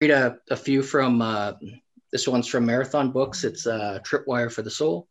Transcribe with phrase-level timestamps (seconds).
[0.00, 1.52] read a, a few from uh,
[2.12, 3.44] this one's from Marathon Books.
[3.44, 5.08] It's uh, Tripwire for the Soul.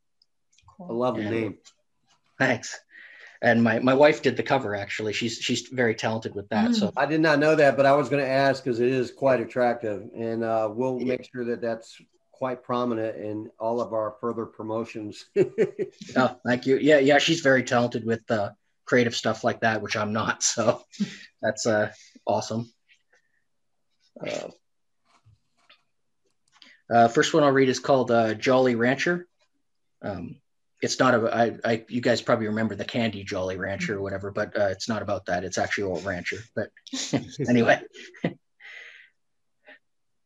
[0.78, 0.88] Cool.
[0.90, 1.58] I love the name.
[2.40, 2.80] Thanks.
[3.42, 5.14] And my, my wife did the cover actually.
[5.14, 6.72] She's she's very talented with that.
[6.72, 6.76] Mm.
[6.76, 9.12] So I did not know that, but I was going to ask because it is
[9.12, 12.02] quite attractive, and uh, we'll make sure that that's
[12.32, 15.26] quite prominent in all of our further promotions.
[16.16, 16.78] oh, thank you.
[16.78, 18.52] Yeah, yeah, she's very talented with uh,
[18.86, 20.44] creative stuff like that, which I'm not.
[20.44, 20.84] So
[21.42, 21.92] that's uh,
[22.26, 22.72] awesome.
[24.20, 24.50] Uh,
[26.90, 29.28] uh, first one I'll read is called uh, Jolly Rancher.
[30.02, 30.38] Um,
[30.82, 34.32] it's not a, I, I, you guys probably remember the candy Jolly Rancher or whatever,
[34.32, 35.44] but uh, it's not about that.
[35.44, 36.38] It's actually old rancher.
[36.56, 36.70] But
[37.50, 37.82] anyway,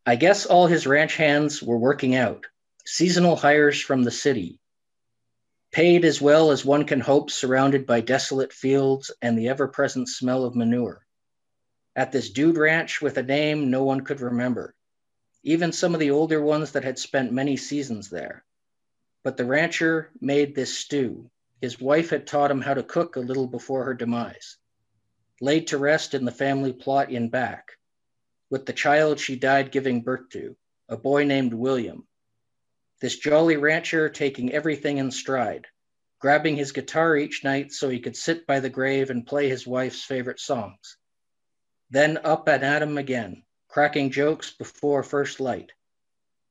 [0.06, 2.46] I guess all his ranch hands were working out.
[2.86, 4.60] Seasonal hires from the city,
[5.72, 10.10] paid as well as one can hope, surrounded by desolate fields and the ever present
[10.10, 11.06] smell of manure.
[11.96, 14.76] At this dude ranch with a name no one could remember,
[15.44, 18.44] even some of the older ones that had spent many seasons there.
[19.24, 21.30] But the rancher made this stew.
[21.62, 24.58] His wife had taught him how to cook a little before her demise.
[25.40, 27.72] Laid to rest in the family plot in back,
[28.50, 30.56] with the child she died giving birth to,
[30.90, 32.08] a boy named William.
[33.00, 35.68] This jolly rancher taking everything in stride,
[36.20, 39.66] grabbing his guitar each night so he could sit by the grave and play his
[39.66, 40.98] wife's favorite songs.
[41.90, 45.72] Then up and at him again, cracking jokes before first light.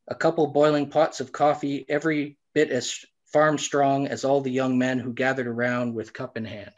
[0.08, 4.78] A couple boiling pots of coffee every bit as farm strong as all the young
[4.78, 6.72] men who gathered around with cup in hand.